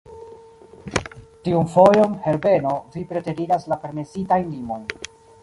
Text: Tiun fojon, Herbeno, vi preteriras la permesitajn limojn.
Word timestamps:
Tiun 1.47 1.69
fojon, 1.73 2.15
Herbeno, 2.25 2.73
vi 2.97 3.05
preteriras 3.13 3.69
la 3.75 3.79
permesitajn 3.87 4.51
limojn. 4.57 4.91